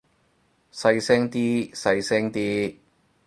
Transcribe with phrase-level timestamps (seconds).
[0.73, 2.73] 細聲啲，細聲啲